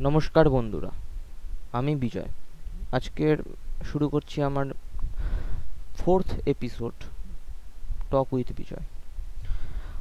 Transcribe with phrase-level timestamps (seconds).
[0.00, 0.90] নমস্কার বন্ধুরা,
[1.72, 2.28] আমি বিজয়।
[2.92, 3.36] আজকের
[3.84, 4.66] শুরু করছি আমার
[5.96, 6.92] fourth episode
[8.10, 8.84] talk with Bijoy.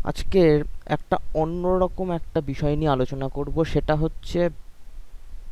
[0.04, 4.49] আজকের একটা অন্যরকম একটা বিষয় নিয়ে আলোচনা করব, সেটা হচ্ছে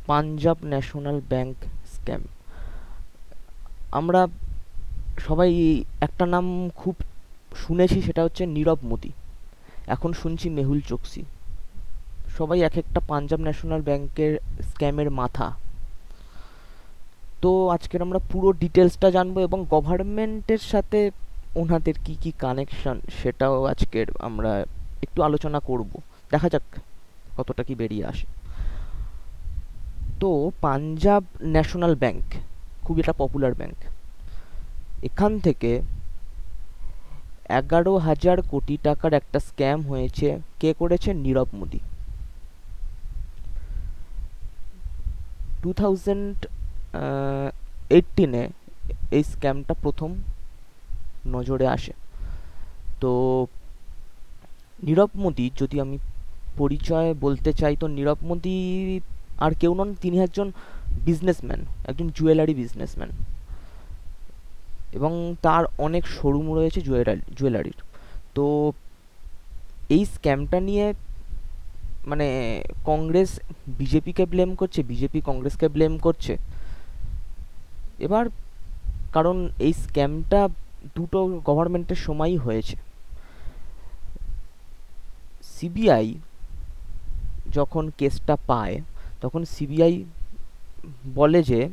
[0.06, 1.56] পাঞ্জাব ন্যাশনাল ব্যাংক
[1.94, 2.20] স্ক্যাম।
[3.92, 4.26] আমরা
[5.18, 6.94] সবাই একটা নাম খুব
[7.56, 9.12] শুনেছি, সেটা হচ্ছে নীরব মোদি।
[9.86, 11.24] এখন শুনছি মেহুল চোকসি।
[12.36, 14.32] সবাই এক একটা পাঞ্জাব ন্যাশনাল ব্যাংকের
[14.70, 15.46] স্ক্যামের মাথা।
[17.42, 21.10] তো আজকের আমরা পুরো ডিটেলসটা জানব এবং গভর্নমেন্টের সাথে
[21.54, 24.64] ওনাদের কি কি কানেকশন সেটাও আজকের আমরা
[25.02, 25.90] একটু আলোচনা করব।
[26.30, 26.66] দেখা যাক
[27.36, 28.26] কতটা কি বেরিয়ে আসে।
[30.20, 32.24] তো পাঞ্জাব ন্যাশনাল ব্যাংক
[32.84, 33.78] খুবই একটা পপুলার ব্যাংক।
[35.02, 35.70] এখান থেকে
[37.48, 40.28] এগারো হাজার কোটি টাকার একটা স্ক্যাম হয়েছে,
[40.60, 41.14] কে করেছে?
[41.14, 41.80] নীরব মোদী।
[45.62, 46.36] টু থাউজেন্ড
[47.96, 48.42] এইটিনে
[49.16, 50.10] এই স্ক্যামটা প্রথম
[51.34, 51.92] নজরে আসে।
[53.02, 53.10] তো
[54.86, 55.96] নীরব মোদী, যদি আমি
[56.60, 58.56] পরিচয় বলতে চাই, তো নীরব মোদী
[59.44, 60.48] আর কেউ নন, তিনি একজন
[61.06, 63.10] বিজনেসম্যান একজন জুয়েলারি বিজনেসম্যান
[64.96, 65.12] এবং
[65.44, 67.78] তার অনেক শোরুম রয়েছে জুয়েলারি জুয়েলারির
[68.36, 68.44] তো
[69.94, 70.86] এই স্ক্যামটা নিয়ে
[72.06, 72.26] মানে
[72.84, 73.40] কংগ্রেস,
[73.78, 76.36] বিজেপিকে ব্লেম করছে, বিজেপি কংগ্রেসকে ব্লেম করছে।
[77.98, 78.26] এবার
[79.12, 80.48] কারণ এই স্ক্যামটা
[80.94, 82.76] দুটো গভর্নমেন্টের সময়ই হয়েছে।
[85.42, 86.14] সিবিআই
[87.52, 88.80] যখন কেসটা পায়,
[89.20, 90.04] তখন সিবিআই
[91.14, 91.70] বলে যে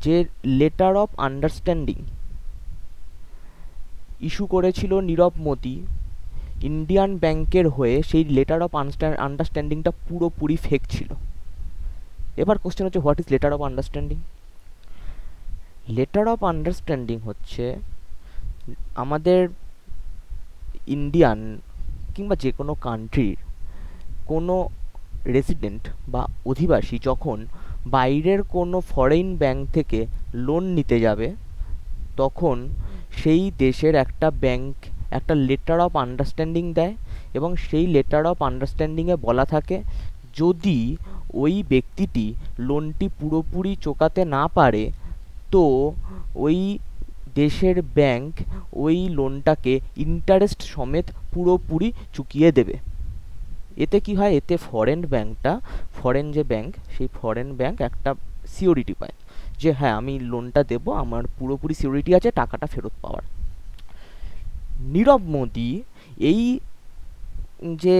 [0.00, 2.04] যে লেটার অফ আন্ডারস্ট্যান্ডিং
[4.20, 5.76] ইস্যু করেছিল নীরব মোদী
[6.70, 8.72] ইন্ডিয়ান ব্যাংকের হয়ে সেই লেটার অফ
[9.26, 11.10] আন্ডারস্ট্যান্ডিংটা পুরোপুরি ফেক ছিল।
[12.42, 14.18] এবার কোশ্চেন হচ্ছে what is letter of understanding
[15.96, 17.64] letter of understanding হচ্ছে,
[19.02, 19.40] আমাদের
[20.96, 21.38] ইন্ডিয়ান
[22.14, 23.38] কিংবা যে কোনো কান্ট্রির
[24.30, 24.54] কোনো
[25.36, 25.82] রেসিডেন্ট
[26.12, 27.38] বা অধিবাসী যখন
[27.94, 30.00] বাইরের কোনো ফরেন ব্যাংক থেকে
[30.46, 31.28] লোন নিতে যাবে,
[32.20, 32.56] তখন
[33.20, 34.74] সেই দেশের একটা ব্যাংক
[35.18, 36.94] একটা লেটার অফ আন্ডারস্ট্যান্ডিং দেয়
[37.34, 39.76] এবং সেই লেটার অফ আন্ডারস্ট্যান্ডিংয়ে বলা থাকে,
[40.36, 40.78] যদি
[41.42, 42.26] ওই ব্যক্তিটি
[42.58, 44.84] লোনটি পুরোপুরি চোকাতে না পারে,
[45.52, 45.64] তো
[46.44, 46.58] ওই
[47.34, 48.30] দেশের ব্যাংক
[48.84, 52.76] ওই লোনটাকে ইন্টারেস্ট সমেত পুরোপুরি চুকিয়ে দেবে।
[53.84, 54.32] এতে কি হয়?
[54.38, 55.52] এতে ফরেন ব্যাংকটা
[55.98, 58.10] ফরেন যে ব্যাংক সেই ফরেন ব্যাংক একটা
[58.54, 59.14] সিওরিটি পায়
[59.60, 63.24] যে হ্যাঁ আমি লোনটা দেবো, আমার পুরোপুরি সিওরিটি আছে, টাকাটা ফেরত পাওয়ার।
[64.92, 65.70] নীরব মোদী
[66.30, 66.42] এই
[67.76, 67.96] যে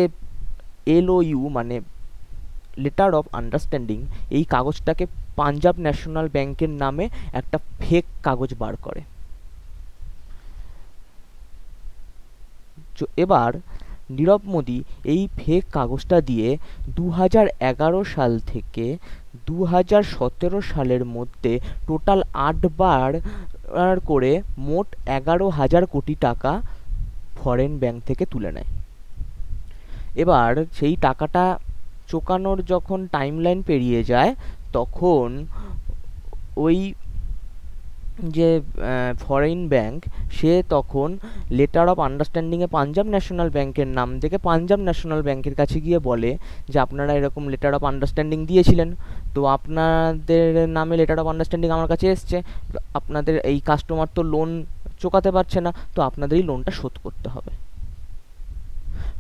[0.87, 1.77] এলওইউ মানে
[2.79, 3.99] লেটার অফ আন্ডারস্ট্যান্ডিং
[4.31, 5.05] এই কাগজটাকে
[5.37, 9.03] পাঞ্জাব ন্যাশনাল ব্যাংকের নামে একটা ফেক কাগজ বার করে।
[13.17, 13.51] এবার
[14.11, 16.49] নীরব মোদী এই ফেক কাগজটা দিয়ে
[16.97, 18.87] দু হাজার এগারো সাল থেকে
[19.47, 21.53] দু হাজার সতেরো সালের মধ্যে
[21.87, 23.11] টোটাল আটবার
[24.05, 26.53] করে মোট এগারো হাজার কোটি টাকা
[27.41, 28.69] ফরেন ব্যাংক থেকে তুলে নেয়।
[30.23, 31.45] এবার সেই টাকাটা
[32.11, 34.33] চোকানোর যখন টাইম লাইন পেরিয়ে যায়,
[34.77, 35.29] তখন
[36.67, 36.79] ওই
[38.37, 38.51] যে
[39.25, 39.99] ফরেন ব্যাংক
[40.37, 41.09] সে তখন
[41.59, 46.31] লেটার অফ আন্ডারস্ট্যান্ডিংয়ে পাঞ্জাব ন্যাশনাল ব্যাংকের নাম থেকে পাঞ্জাব ন্যাশনাল ব্যাংকের কাছে গিয়ে বলে
[46.73, 48.91] যে, আপনারা এরকম লেটার অফ আন্ডারস্ট্যান্ডিং দিয়েছিলেন।
[49.35, 50.47] তো আপনাদের
[50.77, 52.37] নামে লেটার অফ আন্ডারস্ট্যান্ডিং আমার কাছে এসছে।
[52.99, 54.51] আপনাদের এই কাস্টমার তো লোন
[55.05, 57.53] চোকাতে পারছে না, তো আপনাদেরই লোনটা শোধ করতে হবে।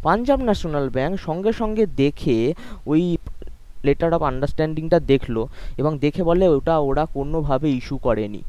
[0.02, 2.38] পাঞ্জাব ন্যাশনাল ব্যাংক সঙ্গে সঙ্গে দেখে
[2.92, 3.02] ওই
[3.86, 5.36] লেটার অফ আন্ডারস্ট্যান্ডিংটা দেখল
[5.80, 8.42] এবং দেখে বলে ওটা ওরা কোনোভাবে ইস্যু করেনি।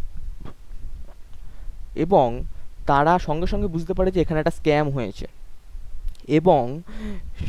[2.05, 2.27] এবং
[2.89, 5.25] তারা সঙ্গে সঙ্গে বুঝতে পারে যে এখানে একটা স্ক্যাম হয়েছে।
[6.39, 6.63] এবং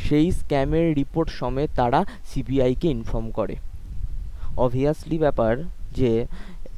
[0.05, 1.99] সেই স্ক্যামের রিপোর্ট সমেত তারা
[2.29, 3.55] সিবিআইকে ইনফর্ম করে।
[4.57, 5.53] অবভিয়াসলি ব্যাপার
[5.95, 6.11] যে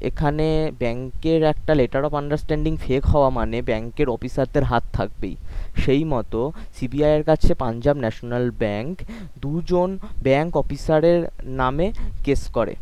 [0.02, 5.36] এখানে ব্যাংকের একটা লেটার অফ আন্ডারস্ট্যান্ডিং ফেক হওয়া মানে ব্যাংকের অফিসারদের হাত থাকবেই।
[5.78, 9.02] সেই মতো সিবিআইয়ের কাছে পাঞ্জাব ন্যাশনাল ব্যাংক
[9.42, 11.92] দুজন ব্যাংক অফিসারের নামে
[12.24, 12.76] কেস করে।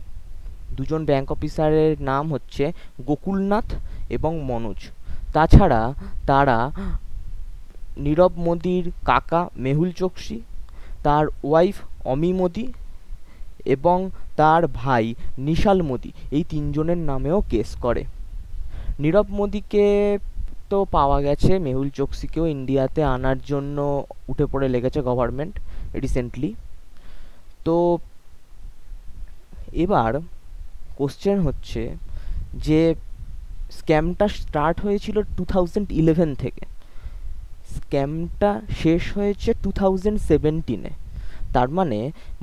[0.78, 2.72] দুজন ব্যাংক অফিসারের নাম হচ্ছে
[3.06, 3.74] গোকুলনাথ
[4.10, 4.78] এবং মনোজ।
[5.34, 5.94] তাছাড়া
[6.28, 6.72] তারা
[7.98, 10.42] নীরব মোদির কাকা মেহুল চোকসি,
[11.04, 11.76] তার ওয়াইফ
[12.06, 12.74] অমি মোদি
[13.66, 15.06] এবং তার ভাই
[15.48, 18.04] নিশাল মোদি। এই তিনজনের নামেও কেস করে।
[19.02, 19.86] নীরব মোদিকে
[20.72, 23.78] তো পাওয়া গেছে, মেহুল চোকসিকেও ইন্ডিয়াতে আনার জন্য
[24.32, 25.54] উঠে পড়ে লেগেছে গভর্নমেন্ট
[26.04, 26.50] রিসেন্টলি
[27.66, 27.76] তো
[29.84, 30.12] এবার
[30.98, 31.82] কোশ্চেন হচ্ছে
[32.66, 32.82] যে
[33.78, 36.64] স্ক্যামটা স্টার্ট হয়েছিল টু থাউজেন্ড ইলেভেন থেকে।
[37.76, 38.52] স্ক্যামটা
[38.82, 40.92] শেষ হয়েছে টু থাউজেন্ড সেভেন্টিনে
[41.54, 42.00] তার মানে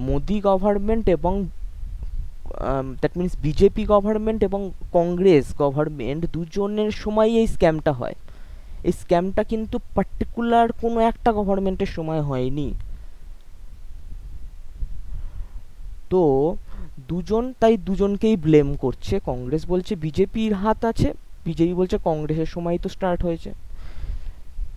[0.09, 1.35] মোদি গভর্নমেন্ট এবং
[3.01, 4.61] দ্যাট মিনস বিজেপি গভর্নমেন্ট এবং
[4.93, 8.17] কংগ্রেস গভর্নমেন্ট দুজনের সময় এই স্ক্যামটা হয়।
[8.89, 12.69] এই স্ক্যামটা কিন্তু পার্টিকুলার কোনো একটা গভর্নমেন্টের সময় হয়নি।
[16.11, 16.23] তো
[17.09, 21.09] দুজন, তাই দুজনকেই ব্লেম করছে। কংগ্রেস বলছে বিজেপির হাত আছে
[21.45, 23.51] বিজেপি বলছে কংগ্রেসের সময় তো স্টার্ট হয়েছে।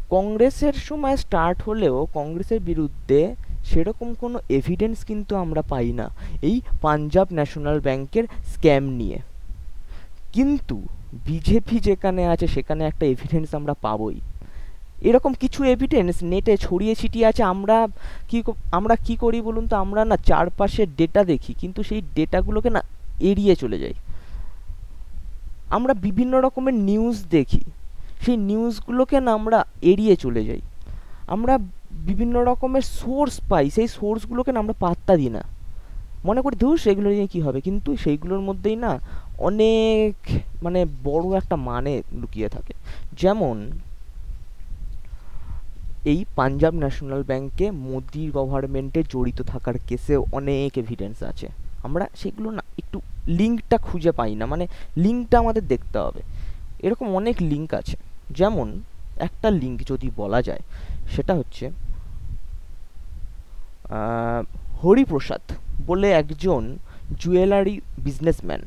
[0.09, 3.35] কংগ্রেসের সময় স্টার্ট হলেও কংগ্রেসের বিরুদ্ধে
[3.71, 6.07] সেরকম কোনো এভিডেন্স কিন্তু আমরা পাই না
[6.49, 9.17] এই পাঞ্জাব ন্যাশনাল ব্যাংকের স্ক্যাম নিয়ে।
[10.35, 10.77] কিন্তু
[11.27, 14.17] বিজেপি যেখানে আছে, সেখানে একটা এভিডেন্স আমরা পাবোই।
[15.09, 17.77] এরকম কিছু এভিডেন্স নেটে ছড়িয়ে ছিটিয়ে আছে, আমরা
[18.29, 18.37] কি
[18.77, 19.75] আমরা কি করি বলুন তো?
[19.83, 22.81] আমরা না চারপাশে ডেটা দেখি, কিন্তু সেই ডেটাগুলোকে না
[23.29, 23.95] এড়িয়ে চলে যাই।
[25.77, 27.63] আমরা বিভিন্ন রকমের নিউজ দেখি,
[28.23, 29.57] সেই নিউজগুলোকে না আমরা
[29.91, 30.61] এড়িয়ে চলে যাই।
[31.35, 31.53] আমরা
[32.05, 35.43] বিভিন্ন রকমের সোর্স পাই, সেই সোর্সগুলোকে না আমরা পাত্তা দিই না।
[36.25, 37.61] মনে করি, ধুস সেগুলো নিয়ে কী হবে?
[37.61, 38.99] কিন্তু সেইগুলোর মধ্যেই না
[39.37, 40.13] অনেক
[40.63, 42.73] মানে বড় একটা মানে লুকিয়ে থাকে।
[43.13, 43.71] যেমন,
[46.05, 51.47] এই পাঞ্জাব ন্যাশনাল ব্যাংকে মোদি গভর্নমেন্টে জড়িত থাকার কেসে অনেক এভিডেন্স আছে।
[51.83, 54.67] আমরা সেগুলো না একটু লিঙ্কটা খুঁজে পাই না মানে
[54.97, 56.21] লিঙ্কটা আমাদের দেখতে হবে।
[56.79, 57.97] এরকম অনেক লিঙ্ক আছে।
[58.31, 58.81] যেমন,
[59.17, 60.59] একটা লিঙ্ক যদি বলা যায়,
[61.15, 61.71] সেটা হচ্ছে
[64.83, 65.41] হরিপ্রসাদ
[65.85, 66.77] বলে একজন
[67.19, 68.61] জুয়েলারি বিজনেসম্যান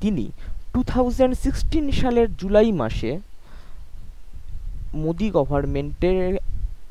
[0.00, 0.30] তিনি
[0.72, 3.20] টু থাউজেন্ড সিক্সটিন সালের জুলাই মাসে
[4.94, 6.38] মোদি গভর্নমেন্টের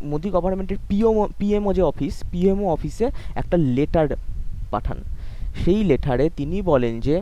[0.02, 4.08] মোদি গভর্নমেন্টের পিএমও পিএমও যে অফিস পিএমও অফিসে একটা লেটার
[4.72, 4.98] পাঠান।
[5.64, 7.22] সেই লেটারে তিনি বলেন যে,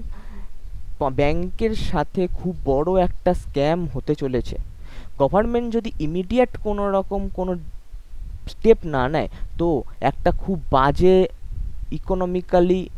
[1.16, 4.58] ব্যাংকের সাথে খুব বড় একটা স্ক্যাম হতে চলেছে।
[5.20, 7.56] গভর্নমেন্ট যদি ইমিডিয়েট কোনো রকম কোনো
[8.48, 11.28] স্টেপ না নেয়, তো একটা খুব বাজে
[11.92, 12.90] ইকোনমিক্যালি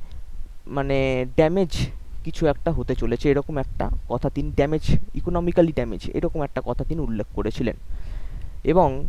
[0.68, 1.72] মানে ড্যামেজ
[2.24, 4.84] কিছু একটা হতে চলেছে। এরকম একটা কথা তিনি ড্যামেজ
[5.16, 7.76] ইকোনমিক্যালি ড্যামেজ এরকম একটা কথা তিনি উল্লেখ করেছিলেন।
[8.64, 9.08] এবং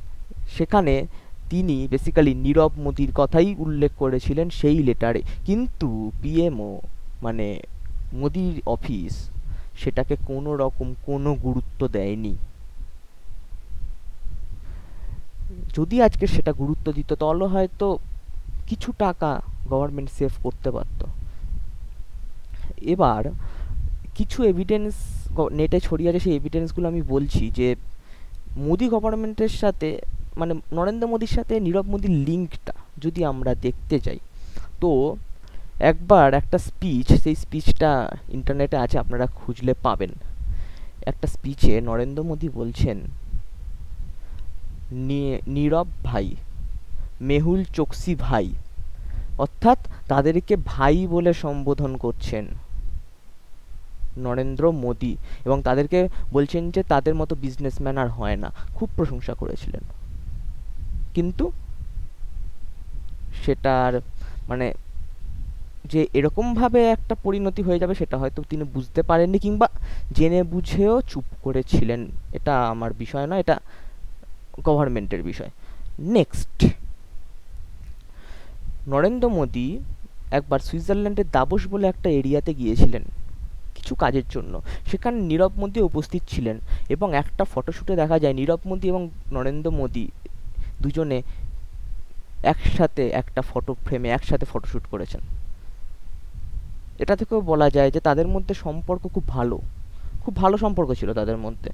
[0.48, 1.06] সেখানে
[1.50, 6.80] তিনি বেসিক্যালি নীরব মোদির কথাই উল্লেখ করেছিলেন সেই লেটারে কিন্তু পিএমও
[7.22, 7.60] মানে
[8.12, 9.30] মোদির অফিস
[9.76, 12.36] সেটাকে কোনো রকম কোনো গুরুত্ব দেয়নি।
[15.76, 17.86] যদি আজকে সেটা গুরুত্ব দিত, তাহলে হয়তো
[18.68, 19.30] কিছু টাকা
[19.72, 21.04] গভর্নমেন্ট সেভ করতে পারতো।
[22.94, 23.22] এবার
[24.18, 24.94] কিছু এভিডেন্স
[25.58, 27.68] নেটে ছড়িয়ে আছে, সেই এভিডেন্সগুলো আমি বলছি যে,
[28.66, 29.88] মোদি গভর্নমেন্টের সাথে
[30.40, 32.74] মানে নরেন্দ্র মোদির সাথে, নীরব মোদীর লিঙ্কটা
[33.04, 34.20] যদি আমরা দেখতে যাই,
[34.82, 34.90] তো
[35.90, 37.90] একবার একটা স্পিচ সেই স্পিচটা
[38.36, 40.12] ইন্টারনেটে আছে, আপনারা খুঁজলে পাবেন।
[41.10, 42.98] একটা স্পিচে নরেন্দ্র মোদী বলছেন
[44.92, 46.36] নীরব ভাই,
[47.20, 48.50] মেহুল চোকসি ভাই,
[49.38, 49.78] অর্থাৎ
[50.08, 52.46] তাদেরকে ভাই বলে সম্বোধন করছেন
[54.18, 59.80] নরেন্দ্র মোদী এবং তাদেরকে বলছেন যে তাদের মতো বিজনেসম্যান আর হয় না। খুব প্রশংসা করেছিলেন।
[61.14, 61.50] কিন্তু
[63.44, 64.00] সেটার
[64.48, 64.74] মানে
[65.84, 69.68] যে এরকমভাবে একটা পরিণতি হয়ে যাবে সেটা হয়তো তিনি বুঝতে পারেননি কিংবা
[70.12, 73.60] জেনে বুঝেও চুপ করেছিলেন। এটা আমার বিষয় নয়, এটা
[74.64, 75.50] গভর্নমেন্টের বিষয়।
[75.98, 76.66] নেক্সট
[78.88, 79.78] নরেন্দ্র মোদী
[80.30, 83.02] একবার সুইজারল্যান্ডের দাবস বলে একটা এরিয়াতে গিয়েছিলেন
[83.74, 88.88] কিছু কাজের জন্য। সেখানে নীরব মোদী উপস্থিত ছিলেন এবং একটা ফটোশ্যুটে দেখা যায় নীরব মোদী
[88.88, 90.08] এবং নরেন্দ্র মোদী
[90.82, 91.22] দুজনে
[92.42, 95.20] একসাথে একটা ফটো ফ্রেমে একসাথে ফটোশ্যুট করেছেন।
[96.98, 99.60] এটা থেকেও বলা যায় যে তাদের মধ্যে সম্পর্ক খুব ভালো।
[100.20, 101.70] খুব ভালো সম্পর্ক ছিল তাদের মধ্যে।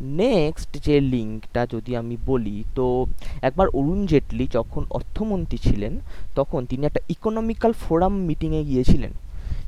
[0.00, 3.06] নেক্সট যে লিঙ্কটা যদি আমি বলি, তো
[3.42, 6.00] একবার অরুণ জেটলি যখন অর্থমন্ত্রী ছিলেন,
[6.34, 9.10] তখন তিনি একটা ইকোনমিক্যাল ফোরাম মিটিংয়ে গিয়েছিলেন।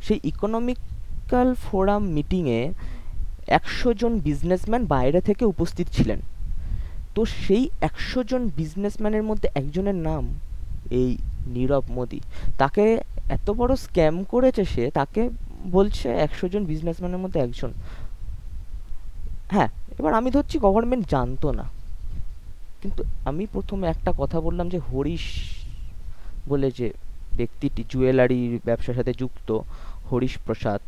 [0.03, 2.73] সেই ইকোনমিক্যাল ফোরাম মিটিংয়ে
[3.47, 6.21] একশো জন বিজনেসম্যান বাইরে থেকে উপস্থিত ছিলেন।
[7.15, 10.29] তো সেই একশো জন বিজনেসম্যানের মধ্যে একজনের নাম
[10.91, 11.17] এই
[11.47, 12.21] নীরব মোদি।
[12.59, 15.31] তাকে এত বড় স্ক্যাম করেছে সে, তাকে
[15.67, 17.73] বলছে একশো জন বিজনেসম্যানের মধ্যে একজন।
[19.51, 21.65] হ্যাঁ এবার আমি ধরছি গভর্নমেন্ট জানতো না।
[22.83, 25.25] কিন্তু আমি প্রথমে একটা কথা বললাম যে, হরিশ
[26.49, 26.93] বলে যে
[27.37, 29.59] ব্যক্তিটি জুয়েলারির ব্যবসার সাথে যুক্ত,
[30.13, 30.81] হরিশ প্রসাদ,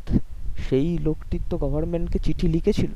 [0.68, 2.90] সেই লোকটির তো গভর্নমেন্টকে চিঠি লিখেছিল।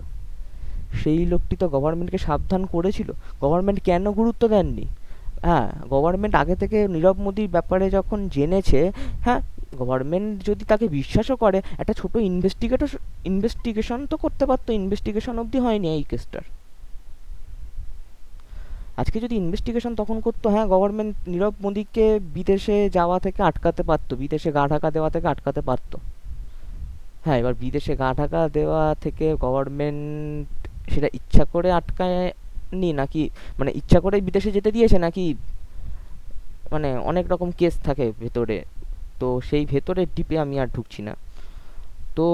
[1.02, 4.86] সেই লোকটি তো গভর্নমেন্টকে সাবধান করেছিল। গভর্নমেন্ট কেন গুরুত্ব দেননি?
[5.42, 8.92] হ্যাঁ গভর্নমেন্ট আগে থেকে নীরব মোদীর ব্যাপারে যখন জেনেছে
[9.24, 9.40] হ্যাঁ
[9.80, 12.90] গভর্নমেন্ট যদি তাকে বিশ্বাসও করে, একটা ছোট ইনভেস্টিগেটর
[13.30, 16.44] ইনভেস্টিগেশন তো করতে পারতো ইনভেস্টিগেশন অবধি হয়নি এই কেসটার
[19.00, 24.50] আজকে যদি ইনভেস্টিগেশন তখন করতো হ্যাঁ গভর্নমেন্ট নীরব মোদীকে বিদেশে যাওয়া থেকে আটকাতে পারতো, বিদেশে
[24.56, 25.96] গা ঢাকা দেওয়া থেকে আটকাতে পারতো।
[27.24, 30.46] হ্যাঁ এবার বিদেশে গা ঢাকা দেওয়া থেকে গভর্নমেন্ট
[30.92, 33.22] সেটা ইচ্ছা করে আটকায়নি নাকি
[33.58, 35.24] মানে ইচ্ছা করে বিদেশে যেতে দিয়েছে নাকি
[36.72, 38.58] মানে অনেক রকম কেস থাকে ভেতরে।
[39.22, 41.14] তো সেই ভেতরের ডিপে আমি আর ঢুকছি না।
[42.16, 42.26] তো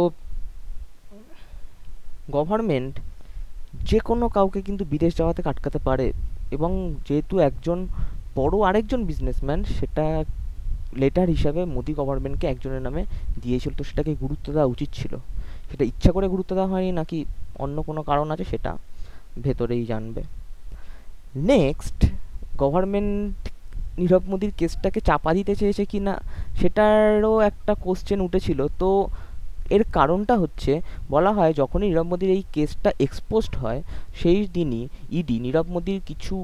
[2.37, 2.95] গভর্নমেন্ট
[3.89, 6.07] যে কোনো কাউকে কিন্তু বিদেশ যাওয়া থেকে আটকাতে পারে
[6.57, 6.71] এবং
[7.07, 7.79] যেহেতু একজন
[8.39, 10.07] বড় আরেকজন বিজনেসম্যান সেটা
[11.01, 13.03] লেটার হিসাবে মোদি গভর্নমেন্টকে একজনের নামে
[13.43, 15.13] দিয়েছিল। তো সেটাকে গুরুত্ব দেওয়া উচিত ছিল।
[15.71, 17.19] সেটা ইচ্ছা করে গুরুত্ব দেওয়া হয়নি, নাকি
[17.65, 18.73] অন্য কোনো কারণ আছে সেটা
[19.45, 20.23] ভেতরেই জানবে।
[21.53, 21.99] নেক্সট
[22.63, 23.39] গভর্নমেন্ট
[24.01, 26.15] নীরব মোদীর কেসটাকে চাপা দিতে চেয়েছে কি না,
[26.59, 28.89] সেটারও একটা কোশ্চেন উঠেছিল। তো
[29.77, 30.73] এর কারণটা হচ্ছে,
[31.15, 33.81] বলা হয় যখনই নীরব মোদীর এই কেসটা এক্সপোজড হয়,
[34.21, 34.83] সেই দিনই
[35.19, 36.35] ইডি নীরব মোদির কিছু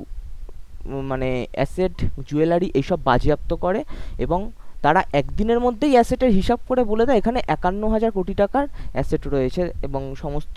[1.10, 1.96] মানে অ্যাসেট
[2.28, 3.80] জুয়েলারি এইসব বাজেয়াপ্ত করে
[4.24, 4.40] এবং
[4.84, 9.62] তারা একদিনের মধ্যেই অ্যাসেটের হিসাব করে বলে দেয়, এখানে একান্ন হাজার কোটি টাকার অ্যাসেট রয়েছে
[9.86, 10.56] এবং সমস্ত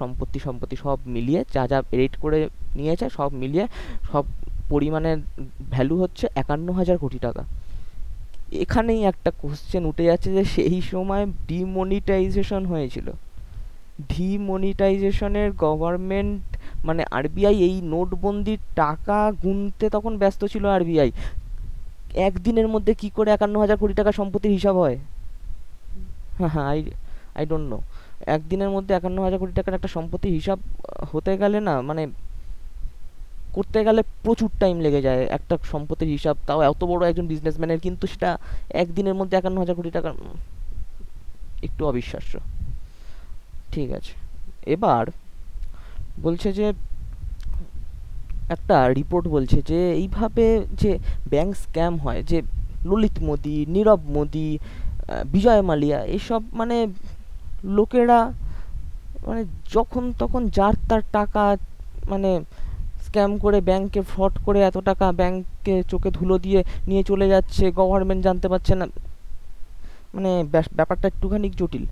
[0.00, 2.38] সম্পত্তি সম্পত্তি সব মিলিয়ে যা যা রেট করে
[2.78, 3.64] নিয়েছে সব মিলিয়ে
[4.10, 4.24] সব
[4.70, 5.18] পরিমাণের
[5.70, 7.42] ভ্যালু হচ্ছে একান্ন হাজার কোটি টাকা।
[8.52, 13.06] এখানেই একটা কোশ্চেন উঠে যাচ্ছে যে সেই সময় ডিমনিটাইজেশন হয়েছিল।
[14.08, 16.42] ডিমনিটাইজেশনের গভর্নমেন্ট
[16.84, 21.10] মানে আরবিআই এই নোটবন্দির টাকা গুনতে তখন ব্যস্ত ছিল আরবিআই
[22.28, 24.96] একদিনের মধ্যে কি করে একান্ন হাজার কোটি টাকা সম্পত্তির হিসাব হয়?
[26.38, 26.80] হ্যাঁ হ্যাঁ আই
[27.38, 27.78] আই ডোন্ট নো
[28.26, 30.58] একদিনের মধ্যে একান্ন হাজার কোটি টাকার একটা সম্পত্তির হিসাব
[31.12, 32.02] হতে গেলে না মানে
[33.58, 38.04] করতে গেলে প্রচুর টাইম লেগে যায়। একটা সম্পত্তির হিসাব, তাও এত বড় একজন বিজনেসম্যানের কিন্তু
[38.12, 38.30] সেটা
[38.82, 40.10] একদিনের মধ্যে একান্ন হাজার কোটি টাকা
[41.66, 42.32] একটু অবিশ্বাস্য।
[43.72, 44.12] ঠিক আছে।
[44.74, 45.04] এবার
[46.22, 46.66] বলছে যে,
[48.54, 50.46] একটা রিপোর্ট বলছে যে, এইভাবে
[50.82, 50.92] যে
[51.30, 52.38] ব্যাংক স্ক্যাম হয়, যে
[52.88, 54.48] ললিত মোদি, নীরব মোদি
[55.34, 56.76] বিজয় মালিয়া, এসব মানে
[57.76, 58.20] লোকেরা
[59.26, 59.42] মানে
[59.74, 61.44] যখন তখন যার তার টাকা
[62.12, 62.30] মানে
[63.08, 68.24] স্ক্যাম করে ব্যাংকে ফ্রড করে এত টাকা ব্যাংকে চোখে ধুলো দিয়ে নিয়ে চলে যাচ্ছে গভর্নমেন্ট
[68.24, 68.86] জানতে পারছে না।
[70.14, 71.84] মানে ব্যাপারটা একটুখানি জটিল।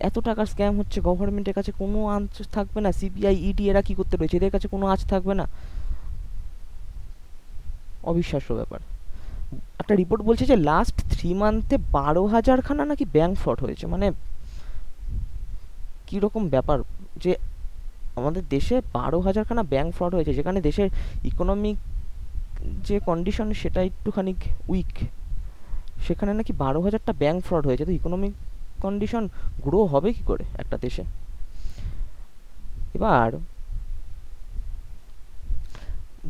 [0.00, 4.16] এত টাকার স্ক্যাম হচ্ছে গভর্নমেন্টের কাছে কোনো আঁচ থাকবে না সিবিআই ইডি এরা কী করতে
[4.16, 4.36] রয়েছে?
[4.36, 5.44] এদের কাছে কোনো আঁচ থাকবে না।
[8.04, 8.80] অবিশ্বাস্য ব্যাপার।
[9.80, 14.12] একটা রিপোর্ট বলছে যে লাস্ট থ্রি মান্থে বারো হাজারখানা নাকি ব্যাংক ফ্রড হয়েছে। মানে
[16.06, 16.78] কীরকম ব্যাপার?
[17.16, 17.34] যে
[18.18, 20.88] আমাদের দেশে বারো হাজারখানা ব্যাঙ্ক ফ্রড হয়েছে, যেখানে দেশের
[21.30, 21.76] ইকোনমিক
[22.86, 24.32] যে কন্ডিশন সেটা একটুখানি
[24.72, 24.94] উইক
[26.06, 28.32] সেখানে নাকি বারো হাজারটা ব্যাঙ্ক ফ্রড হয়েছে। তো ইকোনমিক
[28.84, 29.24] কন্ডিশন
[29.64, 31.02] গ্রো হবে কি করে একটা দেশে?
[32.96, 33.30] এবার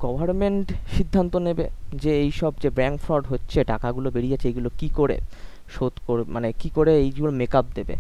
[0.04, 1.66] গভর্নমেন্ট সিদ্ধান্ত নেবে
[2.02, 5.16] যে এই সব যে ব্যাঙ্ক ফ্রড হচ্ছে, টাকাগুলো বেরিয়ে যাচ্ছে এগুলো কি করে
[5.74, 7.94] শোধ করে মানে কি করে এইগুলো মেকআপ দেবে?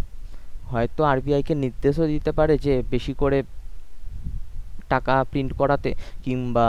[0.70, 3.38] হয়তো আরবিআইকে নির্দেশও দিতে পারে যে বেশি করে
[4.94, 5.90] টাকা প্রিন্ট করাতে
[6.24, 6.68] কিংবা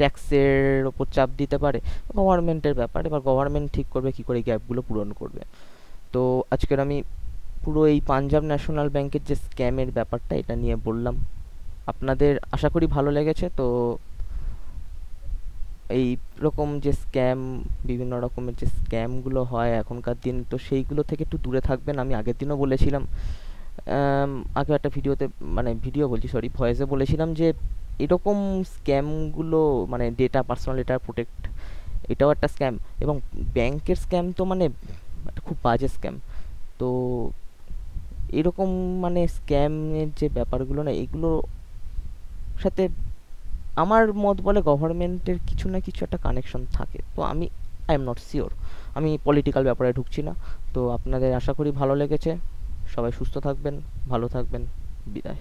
[0.00, 1.78] ট্যাক্সের ওপর চাপ দিতে পারে
[2.18, 5.42] গভর্নমেন্টের ব্যাপার এবার গভর্নমেন্ট ঠিক করবে কী করে গ্যাপগুলো পূরণ করবে।
[6.14, 6.22] তো
[6.54, 6.96] আজকের আমি
[7.62, 11.14] পুরো এই পাঞ্জাব ন্যাশনাল ব্যাংকের যে স্ক্যামের ব্যাপারটা, এটা নিয়ে বললাম।
[11.92, 13.66] আপনাদের আশা করি ভালো লেগেছে, তো
[15.98, 16.08] এই
[16.46, 17.40] রকম যে স্ক্যাম
[17.88, 22.36] বিভিন্ন রকমের যে স্ক্যামগুলো হয় এখনকার দিন, তো সেইগুলো থেকে একটু দূরে থাকবেন। আমি আগের
[22.40, 23.02] দিনও বলেছিলাম
[24.60, 25.24] আগে একটা ভিডিওতে
[25.56, 27.48] মানে ভিডিও বলছি সরি ভয়েসে বলেছিলাম যে
[28.04, 28.36] এরকম
[28.74, 29.60] স্ক্যামগুলো
[29.92, 31.40] মানে ডেটা পার্সোনাল ডেটা প্রোটেক্ট
[32.12, 33.14] এটাও একটা স্ক্যাম এবং
[33.56, 34.64] ব্যাংকের স্ক্যাম তো মানে
[35.28, 36.16] একটা খুব বাজে স্ক্যাম
[36.80, 36.88] তো
[38.38, 38.68] এরকম
[39.04, 41.30] মানে স্ক্যামের যে ব্যাপারগুলো না, এগুলো
[42.62, 42.82] সাথে
[43.82, 47.46] আমার মত বলে গভর্নমেন্টের কিছু না কিছু একটা কানেকশন থাকে। তো আমি
[47.90, 48.50] আই এম নট শিওর
[48.98, 50.32] আমি পলিটিক্যাল ব্যাপারে ঢুকছি না।
[50.74, 52.30] তো আপনাদের আশা করি ভালো লেগেছে।
[52.94, 53.74] সবাই সুস্থ থাকবেন
[54.08, 54.62] ভালো থাকবেন
[55.06, 55.40] বিদায়।